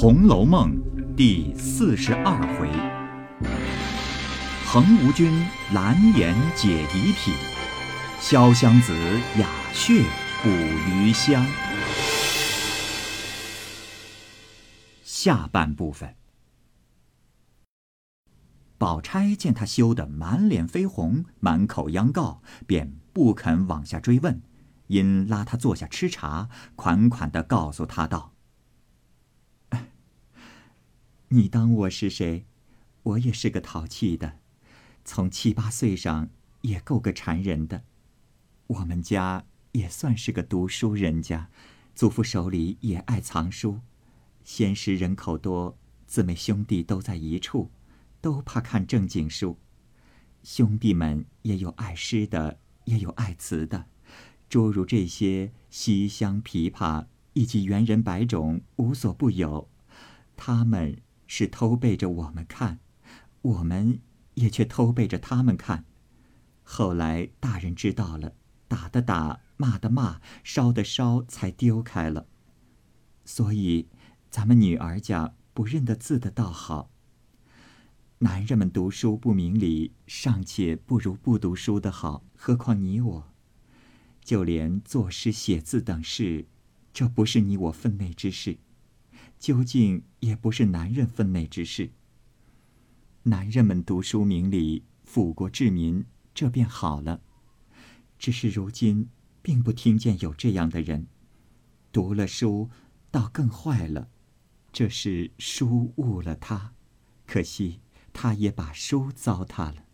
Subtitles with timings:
[0.00, 0.74] 红楼梦》
[1.14, 2.70] 第四十二回：
[4.66, 5.30] 横无君
[5.74, 7.34] 蓝颜解疑体，
[8.18, 8.94] 潇湘子
[9.38, 10.02] 雅谑
[10.42, 10.48] 补
[10.88, 11.44] 余香。
[15.04, 16.14] 下半部分，
[18.78, 24.40] 宝钗见他羞得满脸绯红，满口央告，便不肯往下追问，
[24.86, 28.32] 因拉他坐下吃茶，款款的告诉他道。
[31.32, 32.44] 你当我是谁？
[33.04, 34.40] 我也是个淘气的，
[35.04, 36.28] 从七八岁上
[36.62, 37.84] 也够个缠人的。
[38.66, 41.48] 我们家也算是个读书人家，
[41.94, 43.78] 祖父手里也爱藏书。
[44.42, 47.70] 闲时人口多，姊妹兄弟都在一处，
[48.20, 49.56] 都怕看正经书。
[50.42, 53.86] 兄弟们也有爱诗的，也有爱词的，
[54.48, 59.68] 诸如这些西厢、琵琶以及猿人百种，无所不有。
[60.36, 61.00] 他们。
[61.32, 62.80] 是偷背着我们看，
[63.40, 64.00] 我们
[64.34, 65.84] 也却偷背着他们看。
[66.64, 68.34] 后来大人知道了，
[68.66, 72.26] 打的打，骂的骂，烧的烧，才丢开了。
[73.24, 73.88] 所以，
[74.28, 76.90] 咱们女儿家不认得字的倒好。
[78.18, 83.32] 男人们读书不明理，尚且不如不读书的好，何况你我？
[84.24, 86.48] 就连作诗写字等事，
[86.92, 88.58] 这不是你我分内之事。
[89.40, 91.92] 究竟也不是男人分内之事。
[93.22, 97.22] 男人们读书明理，富国治民，这便好了。
[98.18, 99.08] 只是如今，
[99.40, 101.06] 并不听见有这样的人。
[101.90, 102.68] 读了书，
[103.10, 104.10] 倒更坏了。
[104.70, 106.74] 这是书误了他，
[107.26, 107.80] 可惜
[108.12, 109.86] 他也把书糟蹋了。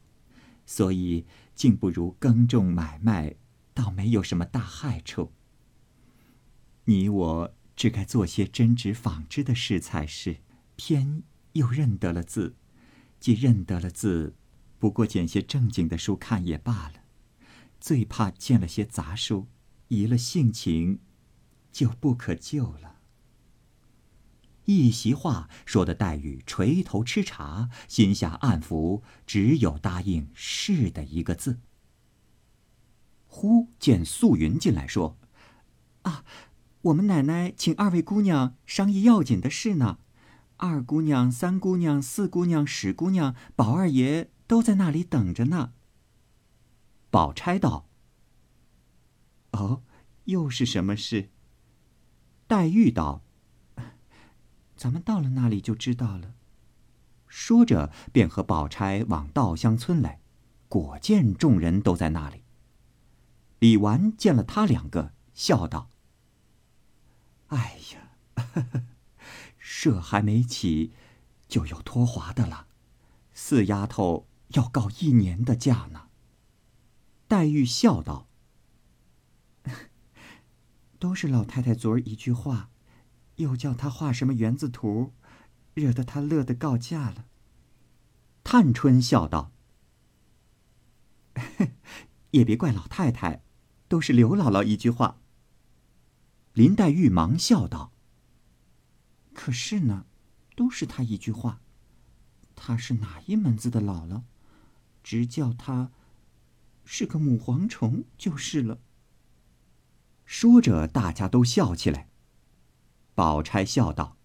[0.67, 3.37] 所以，竟不如耕种买卖，
[3.73, 5.31] 倒没有什么大害处。
[6.87, 7.56] 你我。
[7.77, 10.39] 只该做些针织纺织的事才是，
[10.77, 12.57] 偏又认得了字，
[13.21, 14.35] 既认得了字，
[14.79, 17.05] 不过捡些正经的书看也罢了。
[17.79, 19.49] 最怕见了些杂书，
[19.89, 21.01] 移了性情，
[21.71, 22.97] 就不可救了。
[24.65, 31.61] 一席话说的黛玉垂头吃茶，心下暗服，只有答应是的一个字。
[33.27, 35.19] 忽见素云进来说
[36.03, 36.25] ：“啊。”
[36.87, 39.99] 我们奶奶请二位姑娘商议要紧的事呢，
[40.57, 45.73] 二姑娘、三姑娘、四姑娘、史姑娘、宝二爷都在那里等着呢。
[47.11, 47.89] 宝钗道
[49.51, 49.83] ：“哦，
[50.25, 51.31] 又是什么事？”
[52.47, 53.25] 黛玉道
[54.77, 56.35] ：“咱们到了那里就知道了。”
[57.27, 60.21] 说着，便和宝钗往稻香村来，
[60.69, 62.45] 果见众人都在那里。
[63.59, 65.91] 李纨见了他两个，笑道。
[67.49, 68.11] 哎呀，
[69.59, 70.93] 社还没起，
[71.49, 72.67] 就有脱滑的了。
[73.33, 76.09] 四丫头要告一年的假呢。
[77.29, 78.29] 黛玉笑道
[80.99, 82.71] ：“都是老太太昨儿一句话，
[83.37, 85.13] 又叫她画什么园子图，
[85.75, 87.27] 惹得她乐得告假了。”
[88.43, 89.53] 探春笑道
[92.31, 93.43] ：“也别怪老太太，
[93.89, 95.19] 都是刘姥姥一句话。”
[96.57, 97.93] 林黛玉忙笑道
[99.35, 100.07] ：“可是呢，
[100.57, 101.61] 都是他一句话。
[102.55, 104.23] 他是哪一门子的姥姥？
[105.05, 105.91] 直叫他
[106.87, 108.79] 是个母蝗虫就是了。”
[110.25, 112.09] 说着，大家都笑起来。
[113.15, 114.17] 宝钗笑道：“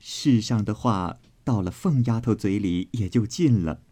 [0.00, 3.82] 世上的话到了凤丫头嘴里也就尽了。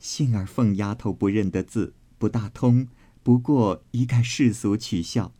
[0.00, 2.88] 幸而凤丫头不认得字，不大通，
[3.22, 5.32] 不过一概世俗取笑。”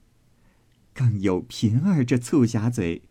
[0.94, 3.02] 更有平儿这醋匣嘴，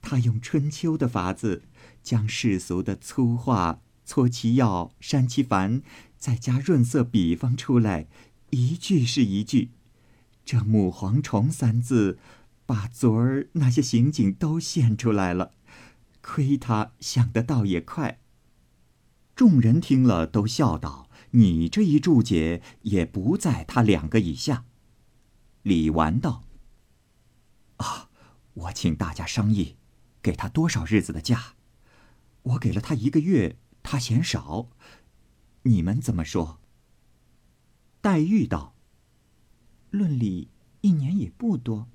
[0.00, 1.62] 他用春秋的法子，
[2.02, 5.82] 将世俗的粗话搓其要、删其繁，
[6.16, 8.06] 再加润色比方出来，
[8.50, 9.70] 一句是一句。
[10.44, 12.18] 这“母蝗虫”三字，
[12.64, 15.52] 把昨儿那些刑警都现出来了。
[16.22, 18.20] 亏他想得倒也快。
[19.34, 24.64] 众人听了，都笑道：“你这一注解，也不在他两个以下。”
[25.62, 26.45] 李纨道。
[27.76, 28.08] 啊，
[28.54, 29.76] 我请大家商议，
[30.22, 31.54] 给他多少日子的假？
[32.42, 34.68] 我给了他一个月，他嫌少，
[35.62, 36.60] 你们怎么说？
[38.00, 38.74] 黛玉道
[39.90, 40.50] ：“论理
[40.80, 41.88] 一年也不多，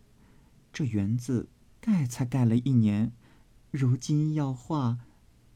[0.73, 1.49] 这园子
[1.79, 3.13] 盖才盖了一年，
[3.71, 4.99] 如今要画，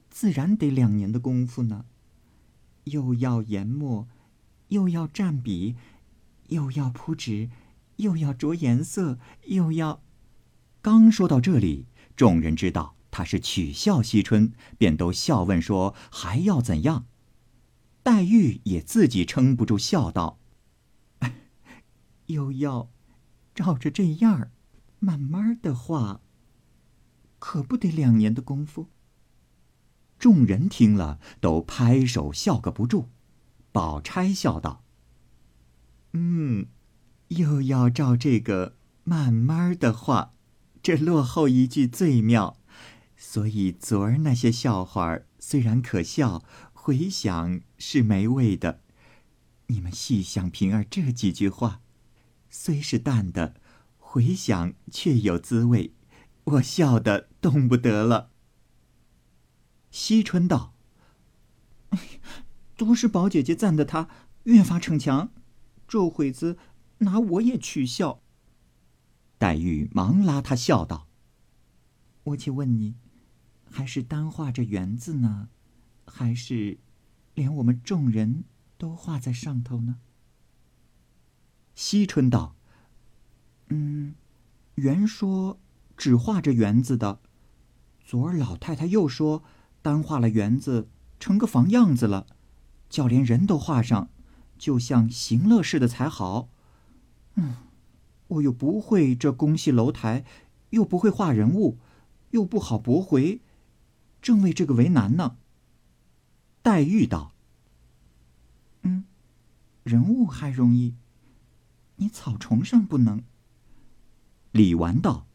[0.10, 1.86] 自然得两年的功夫呢。
[2.86, 4.08] 又要研墨，
[4.70, 5.76] 又要蘸笔，
[6.48, 7.50] 又要铺纸，
[7.98, 10.02] 又要着颜色，又要……”
[10.86, 17.08] 刚说到这里，众人知道他是取笑惜春，便都笑问说：“还要怎样？”
[18.04, 20.38] 黛玉也自己撑不住，笑道
[22.28, 22.92] ：“又要
[23.56, 24.52] 照着这样儿，
[25.00, 26.22] 慢慢的画，
[27.40, 28.90] 可不得两年的功夫。”
[30.20, 33.10] 众人听了，都拍手笑个不住。
[33.72, 34.84] 宝钗笑道
[36.14, 36.68] ：“嗯，
[37.30, 40.34] 又要照这个慢慢的画，
[40.86, 42.60] 这落后一句最妙。”
[43.18, 46.44] 所以昨儿那些笑话虽然可笑，
[46.74, 48.82] 回想是没味的。
[49.66, 51.82] 你们细想平儿这几句话，
[52.52, 53.56] 虽是淡的，
[53.98, 55.96] 回想却有滋味。
[56.44, 58.30] 我笑得动不得了。
[59.90, 60.76] 惜春道
[62.78, 64.08] ：“都是宝姐姐赞的他
[64.44, 65.32] 越发逞强，
[65.88, 66.60] 这会子
[67.00, 68.22] 拿我也取笑。”
[69.38, 71.08] 黛玉忙拉他笑道
[72.24, 72.96] ：“我且问你。”
[73.70, 75.50] 还是单画着园子呢，
[76.06, 76.78] 还是
[77.34, 78.46] 连我们众人
[78.78, 79.98] 都画在上头呢？
[81.74, 82.56] 惜春道
[83.68, 84.16] ：“嗯，
[84.76, 85.60] 原说
[85.98, 87.20] 只画着园子的，
[88.00, 89.44] 昨儿老太太又说
[89.82, 90.88] 单画了园子，
[91.20, 92.28] 成个房样子了，
[92.90, 94.10] 叫连人都画上，
[94.58, 96.48] 就像行乐似的才好。
[97.34, 97.58] 嗯，
[98.28, 100.26] 我又不会这宫戏楼台，
[100.72, 101.78] 又不会画人物，
[102.32, 103.42] 又不好驳回。”
[104.22, 105.38] 正为这个为难呢。
[106.64, 107.34] 黛玉道
[108.82, 109.06] ：“嗯，
[109.84, 110.96] 人物还容易，
[111.98, 113.24] 你草虫上不能。”
[114.52, 115.28] 李纨道：“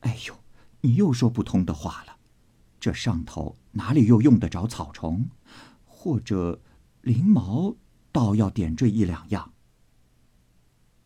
[0.00, 0.34] 哎呦，
[0.80, 2.16] 你又说不通的话了。
[2.80, 5.28] 这上头哪里又用得着草虫？
[5.86, 6.60] 或者
[7.02, 7.76] 翎毛，
[8.10, 9.52] 倒要点缀一两样。”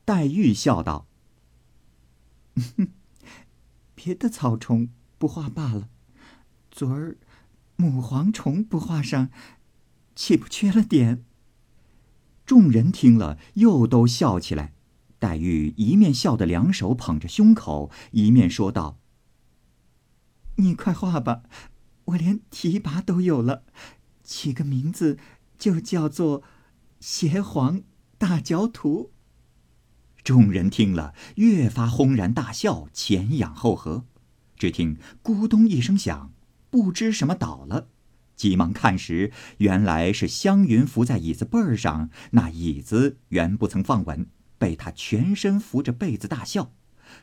[0.09, 1.07] 黛玉笑道
[3.95, 4.89] ：“别的草虫
[5.19, 5.91] 不画罢了。”
[6.73, 7.19] 昨儿
[7.77, 9.29] 母蝗虫不画上，
[10.15, 11.27] 岂不缺了点？
[12.47, 14.73] 众人听了，又都笑起来。
[15.19, 18.99] 黛玉一面笑得两手捧着胸口，一面说道
[20.57, 21.43] ：“你快画吧，
[22.07, 23.65] 我连提拔都有了，
[24.25, 25.19] 起个名字
[25.59, 26.43] 就叫做
[26.99, 27.83] ‘邪皇
[28.17, 29.13] 大脚图’。”
[30.29, 34.05] 众人听了，越发轰然大笑，前仰后合。
[34.59, 36.35] 只听咕咚一声响。
[36.69, 37.89] 不知什么倒了，
[38.37, 44.27] 急忙看时，原来是湘云伏在椅子背儿上，那椅子原不曾放稳，
[44.59, 46.73] 被他全身扶着被子大笑。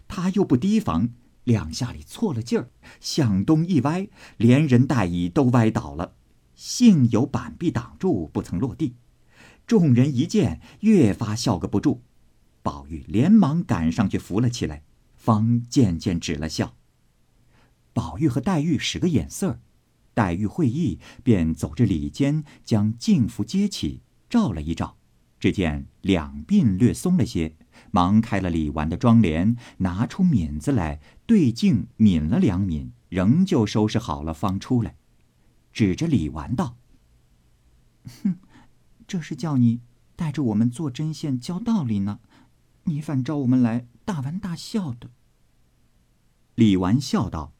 [0.07, 1.09] 他又不提防，
[1.43, 4.07] 两下里错了劲儿，向东一歪，
[4.37, 6.15] 连人带椅都歪倒了。
[6.55, 8.95] 幸有板壁挡住，不曾落地。
[9.67, 12.01] 众人一见，越发笑个不住。
[12.65, 14.81] 宝玉连忙赶上去扶了起来，
[15.15, 16.75] 方渐渐止了笑。
[17.93, 19.59] 宝玉和黛玉使个眼色，
[20.15, 24.97] 黛玉会意，便走着里间，将镜服接起，照了一照，
[25.39, 27.55] 只见两鬓略松了些，
[27.91, 34.95] 忙开了李纨的妆帘，拿出抿子来对镜抿了两抿，仍旧收拾好了，方出来，
[35.71, 36.77] 指着李纨道
[38.23, 38.37] ：“哼，
[39.05, 39.81] 这是叫你
[40.15, 42.21] 带着我们做针线教道理呢，
[42.85, 45.11] 你反招我们来大玩大笑的。”
[46.55, 47.53] 李纨笑道。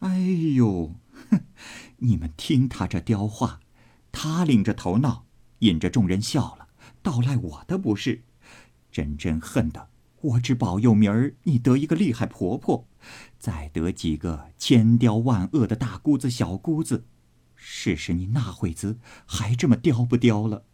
[0.00, 0.20] 哎
[0.56, 0.94] 呦，
[1.30, 1.44] 哼！
[1.98, 3.60] 你们听他这刁话，
[4.12, 5.26] 他领着头闹，
[5.60, 6.68] 引着众人笑了，
[7.02, 8.22] 倒赖我的不是。
[8.92, 9.90] 真真恨的
[10.20, 12.88] 我只保佑明儿你得一个厉害婆婆，
[13.38, 17.04] 再得几个千刁万恶的大姑子、小姑子，
[17.54, 20.64] 试试你那会子还这么刁不刁了？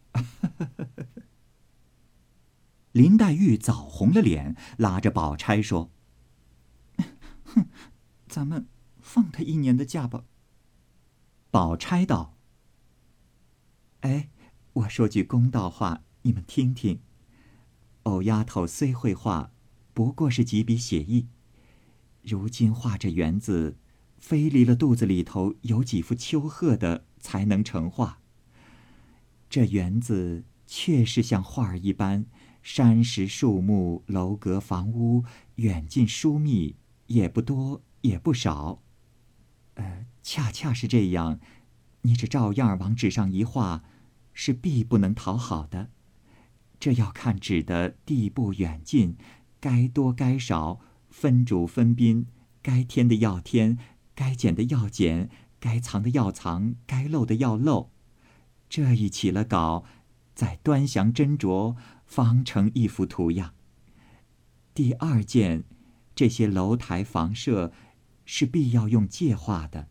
[2.95, 5.91] 林黛玉早红了脸，拉着宝钗说
[7.43, 7.65] ：“哼，
[8.29, 8.67] 咱们。”
[9.05, 10.23] 放他一年的假吧。
[11.51, 12.37] 宝钗道
[13.99, 14.29] ：“哎，
[14.73, 17.01] 我说句公道话，你们听听。
[18.03, 19.51] 藕丫头虽会画，
[19.93, 21.27] 不过是几笔写意。
[22.23, 23.77] 如今画这园子，
[24.17, 28.21] 非离了肚子里头有几幅秋鹤的，才能成画。
[29.49, 32.25] 这园子确实像画儿一般，
[32.65, 35.23] 山石树木、楼阁房屋，
[35.57, 38.81] 远近疏密，也不多也不少。”
[39.75, 41.39] 呃，恰恰是这样，
[42.01, 43.83] 你这照样往纸上一画，
[44.33, 45.91] 是必不能讨好的。
[46.79, 49.15] 这要看纸的地步远近，
[49.59, 52.25] 该多该少，分主分宾，
[52.63, 53.77] 该添的要添，
[54.15, 55.29] 该减的要减，
[55.59, 57.91] 该藏的要藏，该漏的要漏。
[58.67, 59.85] 这一起了稿，
[60.33, 61.75] 再端详斟酌，
[62.15, 63.53] 方成一幅图样。
[64.73, 65.65] 第二件，
[66.15, 67.73] 这些楼台房舍。
[68.27, 69.87] 是必要用借画的，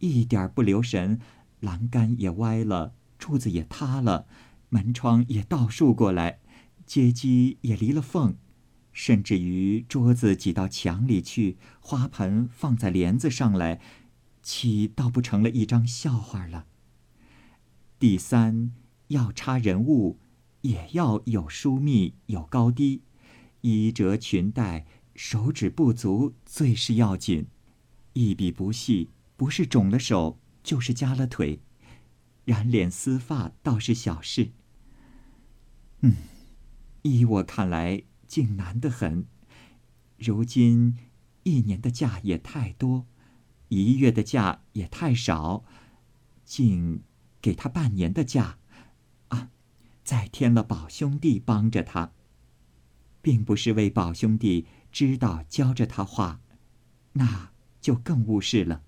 [0.00, 1.20] 一点不留神，
[1.60, 4.26] 栏杆也歪了，柱子也塌了，
[4.70, 6.40] 门窗也倒竖过来，
[6.84, 8.36] 阶基也离了缝，
[8.92, 13.80] 甚至于桌子挤到墙里去，花盆放在帘子上来，
[14.42, 16.66] 岂倒不成了一张笑话了？
[18.00, 18.72] 第三，
[19.06, 20.18] 要插人物，
[20.66, 23.02] 也要有疏密，有高低，
[23.60, 27.46] 衣折裙带，手指不足最是要紧。
[28.14, 31.60] 一笔不细，不是肿了手，就是夹了腿。
[32.44, 34.50] 染脸丝发倒是小事。
[36.00, 36.14] 嗯，
[37.02, 39.26] 依我看来，竟难得很。
[40.18, 40.96] 如今
[41.44, 43.06] 一年的假也太多，
[43.68, 45.64] 一月的假也太少，
[46.44, 47.02] 竟
[47.40, 48.58] 给他半年的假。
[50.06, 52.12] 再添了宝兄弟帮着他，
[53.20, 56.40] 并不是为宝兄弟知道教着他画，
[57.12, 57.50] 那。
[57.78, 58.82] 就更误事了，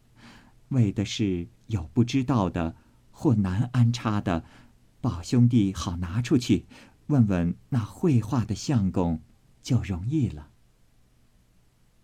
[0.71, 2.75] 为的是有不知道的
[3.13, 4.45] 或难安插的，
[5.01, 6.67] 宝兄弟好拿出去
[7.07, 9.23] 问问那绘画的相公，
[9.63, 10.49] 就容易了。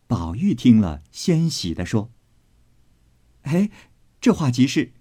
[0.07, 2.13] 宝玉听了，欣喜的说
[3.43, 3.71] ：“哎，
[4.21, 4.93] 这话极是，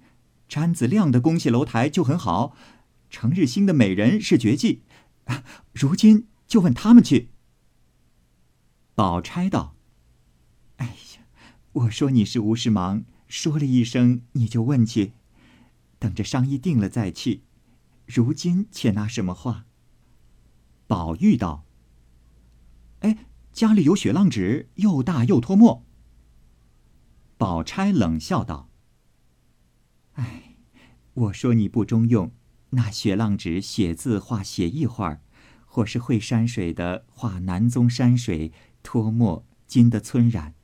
[0.47, 2.55] 詹子亮的宫戏楼台就很好，
[3.13, 4.81] 程日兴的美人是绝技，
[5.71, 7.29] 如今就问他们去。”
[8.95, 9.75] 宝钗道。
[10.77, 11.27] 哎呀
[11.73, 15.13] 我说你是无事忙，说了一声你就问去，
[15.99, 17.43] 等着商议定了再去。
[18.07, 19.67] 如今且拿什么话？
[20.87, 21.65] 宝玉道
[23.01, 25.85] ：“哎，家里有雪浪纸，又大又脱墨。”
[27.37, 28.69] 宝钗冷笑道
[30.13, 30.55] ：“哎，
[31.13, 32.31] 我说你不中用，
[32.75, 35.19] 那雪浪纸写字画写意画，
[35.65, 38.51] 或是会山水的画南宗山水，
[38.81, 40.55] 脱墨金的村染。”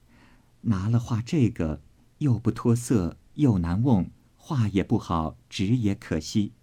[0.61, 1.81] 拿了画这个，
[2.17, 6.53] 又不脱色，又难瓮，画也不好，纸也可惜。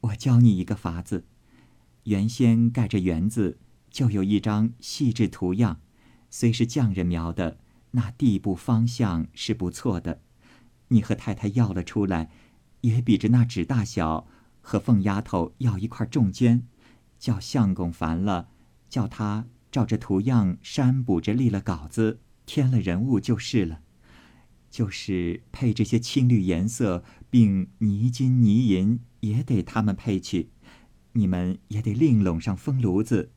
[0.00, 1.24] 我教你一个法子，
[2.04, 3.58] 原先盖着园子，
[3.90, 5.80] 就有一张细致图样，
[6.28, 7.58] 虽是匠人描的，
[7.92, 10.22] 那地步方向是不错的。
[10.88, 12.30] 你和太太要了出来，
[12.82, 14.28] 也比着那纸大小，
[14.60, 16.62] 和凤丫头要一块重绢，
[17.18, 18.50] 叫相公烦了，
[18.88, 22.20] 叫他照着图样删补着立了稿子。
[22.44, 23.82] 添了人物就是了，
[24.68, 30.50] 就是配这些青绿颜色，并泥金泥银也得他们配去，
[31.12, 33.30] 你们也得另拢上风炉子，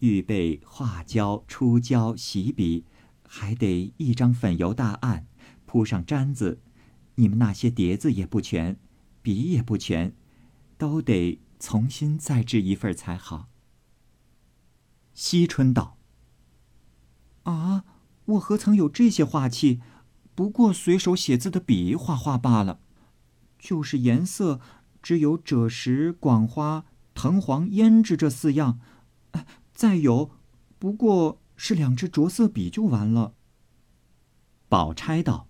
[0.00, 2.84] 预备画胶、出胶、洗笔，
[3.26, 5.26] 还得一张粉油大案，
[5.64, 6.60] 铺上毡子。
[7.14, 8.76] 你们那些碟子也不全，
[9.28, 10.14] 笔也不全，
[10.78, 13.50] 都得重新再制一份才好。
[15.12, 15.98] 惜春道
[17.44, 17.84] ：“啊。”
[18.24, 19.82] 我何曾有这些画器？
[20.34, 22.80] 不过随手写字的笔画画罢了。
[23.58, 24.60] 就是颜色，
[25.02, 28.80] 只有赭石、广花、藤黄、胭脂这四样。
[29.74, 30.30] 再有，
[30.78, 33.34] 不过是两支着色笔就完了。
[34.70, 35.48] 宝钗道：“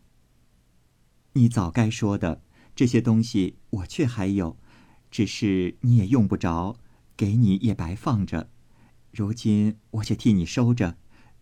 [1.34, 2.42] 你早该说的，
[2.78, 4.56] 这些东西我却还有，
[5.10, 6.76] 只是你也用不着，
[7.16, 8.50] 给你也白放着。
[9.10, 10.96] 如今我却替你收着。”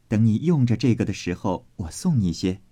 [0.08, 2.62] 等你用着这个的时候，我送你些，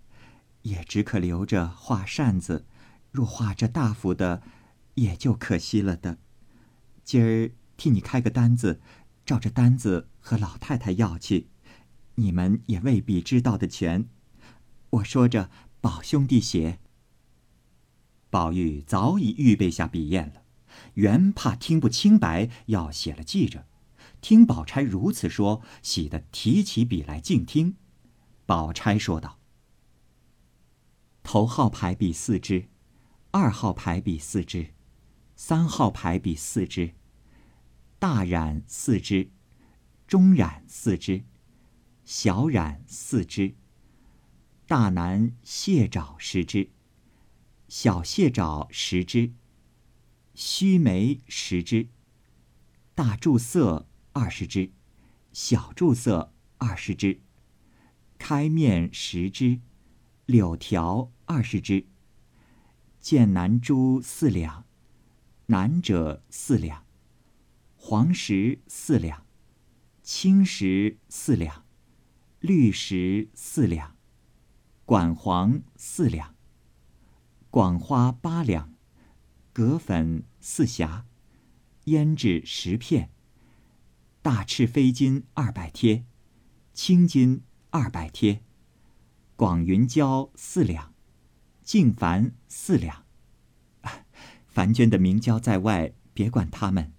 [0.63, 2.65] 也只可留着画扇子。
[3.11, 4.43] 若画这大幅的，
[4.95, 6.17] 也就可惜了的。
[7.05, 8.81] 今儿替你开个单子，
[9.27, 11.49] 照着单子和老太太要去，
[12.15, 14.09] 你们也未必知道的全。
[14.89, 15.51] 我说着，
[15.83, 16.79] 宝兄弟写。
[18.35, 20.43] 宝玉早已预备下笔砚了，
[20.95, 23.69] 原怕听不清白，要写了记着。
[24.21, 27.77] 听宝钗如此说，喜得提起笔来静听。
[28.45, 29.39] 宝钗说道
[31.23, 32.67] ：“头号排比四支，
[33.31, 34.75] 二号排比四支，
[35.37, 36.95] 三号排比四支，
[38.01, 39.31] 大染四支，
[40.09, 41.23] 中染四支，
[42.05, 43.55] 小染四支，
[44.67, 46.73] 大南蟹爪十支，
[47.77, 49.33] 小蟹爪十只，
[50.33, 51.89] 须眉十只，
[52.95, 54.71] 大柱色。”二十只，
[55.33, 57.21] 小柱色二十只，
[58.17, 59.61] 开面十只，
[60.25, 61.89] 柳条二十只，
[63.01, 64.65] 剑南珠四两，
[65.47, 66.87] 南者四两，
[67.75, 69.27] 黄石四两，
[70.05, 71.67] 青石四两，
[72.39, 73.97] 绿石四两，
[74.85, 76.34] 管黄四两，
[77.55, 78.75] 广花八两，
[79.53, 81.05] 葛粉四匣，
[81.85, 83.11] 胭脂十片。
[84.23, 86.05] 大赤飞金二百贴，
[86.73, 88.43] 青金二百贴，
[89.37, 90.93] 广云胶四两，
[91.63, 93.05] 净矾四两。
[94.49, 96.93] 樊娟的明胶在外，别管他们，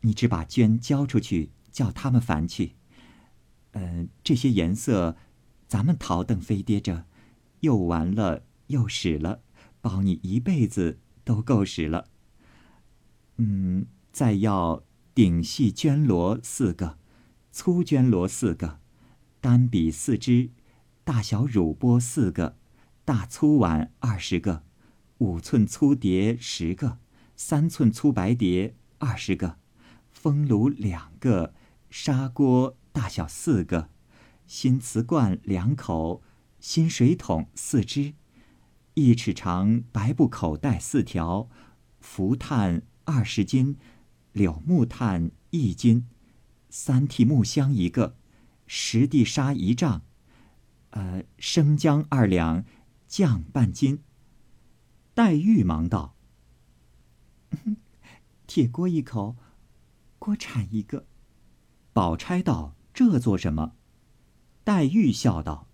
[0.00, 2.74] 你只把绢交出去，叫他们烦去。
[3.74, 5.16] 嗯，这些颜色，
[5.68, 7.06] 咱们陶邓飞跌着，
[7.60, 9.42] 又完了又使了，
[9.80, 12.08] 保你一辈子都够使了。
[13.36, 14.82] 嗯，再要
[15.14, 16.98] 顶细绢罗四个，
[17.50, 18.80] 粗绢罗四个，
[19.40, 20.50] 单笔四支。
[21.02, 22.56] 大小乳钵四个，
[23.04, 24.62] 大粗碗二十个，
[25.18, 26.98] 五寸粗碟十个，
[27.34, 29.58] 三寸粗白碟二十个，
[30.08, 31.52] 风炉两个，
[31.88, 33.88] 砂锅大小四个，
[34.46, 36.22] 新瓷罐两口，
[36.60, 38.14] 新水桶四只，
[39.00, 41.48] 一尺长白布口袋四条，
[42.00, 43.78] 浮炭二十斤，
[44.32, 46.06] 柳木炭一斤，
[46.68, 48.16] 三屉木箱一个，
[48.66, 50.02] 十地沙一丈。
[50.90, 52.64] 呃，生姜二两，
[53.08, 54.02] 酱半斤。
[55.14, 56.14] 黛玉忙道
[58.46, 59.36] ：“铁锅一口，
[60.18, 61.06] 锅铲一个。”
[61.94, 63.72] 宝钗道：“这做什么？”
[64.62, 65.68] 黛玉笑道：“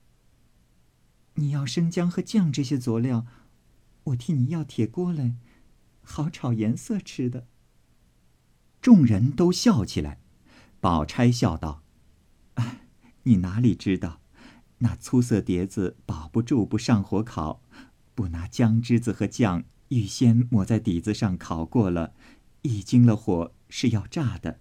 [1.36, 3.24] 你要生姜和酱这些佐料，
[4.04, 5.36] 我替你要铁锅来，
[6.02, 7.46] 好炒颜色吃的。”
[8.82, 10.20] 众人都笑起来。
[10.80, 11.82] 宝钗笑道
[13.24, 14.20] ：“你哪里知道？”
[14.78, 17.62] 那粗色碟子保不住，不上火烤，
[18.14, 22.12] 不拿姜汁子和酱预先抹在底子上烤过了，
[22.60, 24.60] 一经了火是要炸的。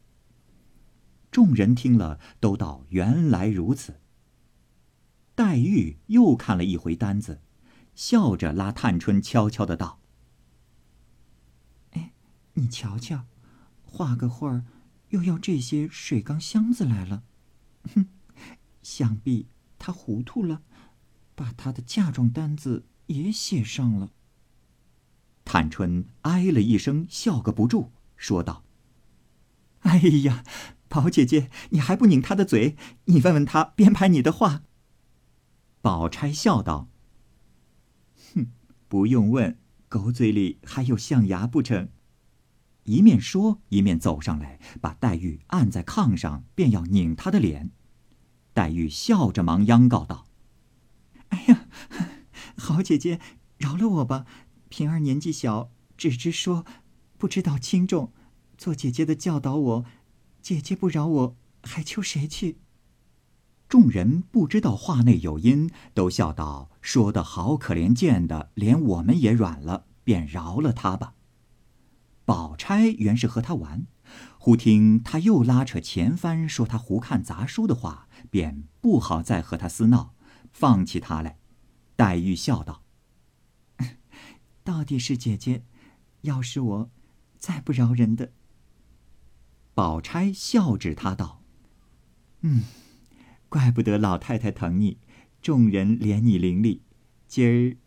[1.29, 3.99] 众人听了，都道原来如此。
[5.35, 7.41] 黛玉又看了一回单子，
[7.93, 9.99] 笑着拉探春悄悄的道
[11.91, 12.13] ：“哎，
[12.53, 13.25] 你瞧瞧，
[13.83, 14.63] 画个画儿，
[15.09, 17.23] 又要这些水缸箱子来了，
[17.93, 18.07] 哼，
[18.81, 20.63] 想必……”他糊涂了，
[21.35, 24.13] 把他的嫁妆单子也写上了。
[25.43, 28.63] 探春哎了一声，笑个不住，说道
[29.81, 30.43] ：“哎呀，
[30.87, 32.75] 宝姐姐，你还不拧他的嘴？
[33.05, 34.63] 你问问他编排你的话。”
[35.85, 36.89] 宝钗笑道
[38.33, 38.47] ：“哼，
[38.87, 39.55] 不用问，
[39.87, 41.89] 狗嘴里还有象牙不成？”
[42.85, 47.69] 一面说，一面走上来，把黛玉按在炕上，便要拧她的脸。
[48.51, 50.25] 黛玉笑着忙央告道
[51.29, 51.67] ：“哎呀，
[52.57, 53.19] 好姐姐，
[53.59, 54.25] 饶了我吧！
[54.69, 56.65] 平儿年纪小，只知说，
[57.19, 58.11] 不知道轻重。
[58.57, 59.85] 做姐姐的教导我，
[60.41, 62.57] 姐姐不饶我，还求谁去？”
[63.67, 71.15] 众人不知道话内有因，都笑道：“说的好可怜见的，连我们也软了，便饶了他吧。”
[72.25, 73.85] 宝钗原是和他玩，
[74.37, 78.07] 忽听他又拉扯前番说他胡看杂书的话。
[78.31, 80.13] 便不好再和他厮闹，
[80.51, 81.37] 放弃他来。
[81.95, 82.83] 黛玉笑道
[84.63, 85.63] ：“到底是姐姐，
[86.21, 86.89] 要是我，
[87.37, 88.33] 再不饶人的。”
[89.73, 91.43] 宝钗笑指他道
[92.41, 92.63] ：“嗯，
[93.55, 94.97] 怪不得老太太疼你，
[95.41, 96.81] 众人怜你伶俐，
[97.25, 97.77] 今儿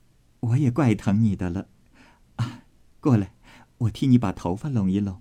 [0.40, 1.68] 我也怪疼你的了。
[2.36, 2.62] 啊，
[3.00, 3.34] 过来，
[3.76, 5.20] 我替你把头发拢一拢。”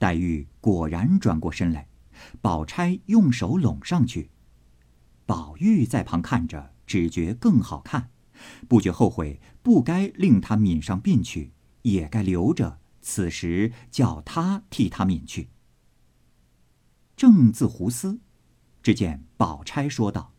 [0.00, 1.88] 黛玉果然转过身来。
[2.40, 4.30] 宝钗用手拢上去，
[5.26, 8.08] 宝玉在旁看着，只觉更好看，
[8.66, 12.78] 不觉后悔，不该令她抿上鬓去，也该留着。
[13.02, 15.50] 此时叫他替他抿去。
[17.14, 18.20] 正自胡思，
[18.82, 20.32] 只见宝钗说道：“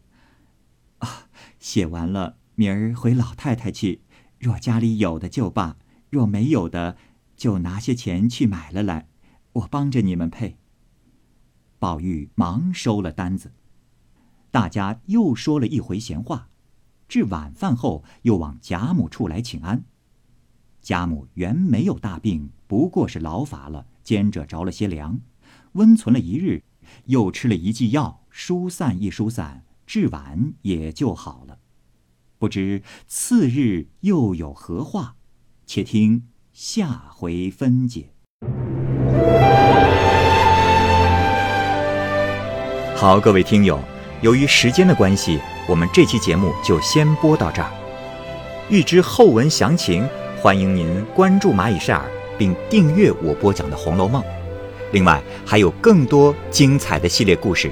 [1.00, 1.30] 啊，
[1.60, 4.02] 写完了，明儿回老太太去。
[4.40, 5.78] 若家里有的就罢，
[6.10, 6.98] 若没有的，
[7.38, 9.08] 就拿些钱去买了来，
[9.54, 10.58] 我帮着你们配。”
[11.80, 13.54] 宝玉忙收了单子，
[14.52, 16.50] 大家又说了一回闲话，
[17.08, 19.84] 至晚饭后又往贾母处来请安。
[20.82, 25.20] 贾母原没有大病，不过是劳乏了，兼着着了些凉，
[25.74, 26.64] 温存了一日，
[27.06, 31.60] 又吃了一剂药，疏散一疏散，治晚也就好了。
[32.40, 35.14] 不知次日又有何话，
[35.68, 38.10] 且听下回分解。
[42.96, 43.80] 好，各位听友，
[44.24, 47.72] 由于时间的关系，我们这期节目就先播到这儿。
[48.68, 50.10] 欲知后文详情，
[50.42, 54.24] 欢迎您关注蚂蚁晒尔，并订阅我播讲的《红楼梦》。
[54.92, 57.72] 另外，还有更多精彩的系列故事